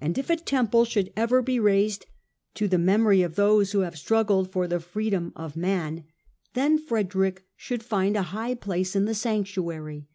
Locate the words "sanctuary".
9.14-10.08